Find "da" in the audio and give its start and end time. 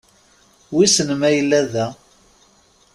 1.73-1.87